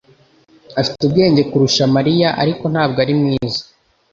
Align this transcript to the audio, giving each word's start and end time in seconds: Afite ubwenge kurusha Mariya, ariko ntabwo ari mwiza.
Afite 0.79 0.99
ubwenge 1.07 1.41
kurusha 1.49 1.83
Mariya, 1.95 2.29
ariko 2.41 2.63
ntabwo 2.73 2.97
ari 3.03 3.13
mwiza. 3.19 3.61